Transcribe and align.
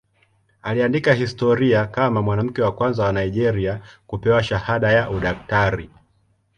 Aliandika 0.61 1.13
historia 1.13 1.85
kama 1.85 2.21
mwanamke 2.21 2.61
wa 2.61 2.71
kwanza 2.75 3.03
wa 3.05 3.13
Nigeria 3.13 3.81
kupewa 4.07 4.43
shahada 4.43 4.91
ya 4.91 5.09
udaktari. 5.09 5.89